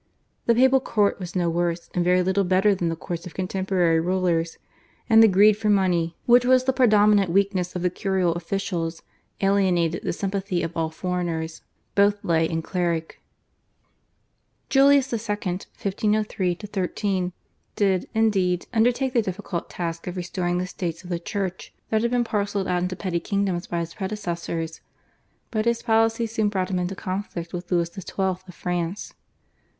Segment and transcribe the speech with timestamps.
[0.47, 3.99] The papal court was no worse and very little better than the courts of contemporary
[3.99, 4.57] rulers,
[5.07, 9.03] and the greed for money, which was the predominant weakness of the curial officials,
[9.41, 11.61] alienated the sympathy of all foreigners,
[11.93, 13.21] both lay and cleric.
[14.69, 15.19] Julius II.
[15.35, 17.33] (1503 13)
[17.75, 22.09] did, indeed, undertake the difficult task of restoring the States of the Church that had
[22.09, 24.81] been parcelled out into petty kingdoms by his predecessors,
[25.51, 28.01] but his policy soon brought him into conflict with Louis XII.
[28.19, 29.13] of France.